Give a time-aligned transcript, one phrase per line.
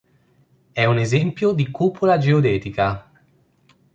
[0.71, 3.07] È un esempio di cupola geodetica.